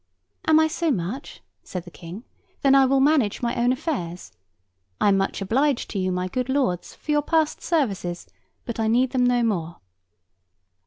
[0.47, 2.23] 'Am I so much?' said the King;
[2.63, 4.31] 'then I will manage my own affairs!
[4.99, 8.25] I am much obliged to you, my good lords, for your past services,
[8.65, 9.77] but I need them no more.